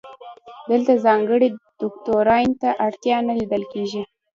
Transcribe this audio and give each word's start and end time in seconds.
دلته 0.69 0.93
ځانګړي 1.05 1.47
دوکتورین 1.81 2.49
ته 2.61 2.69
اړتیا 2.85 3.17
نه 3.27 3.33
لیدل 3.39 3.63
کیږي. 3.73 4.03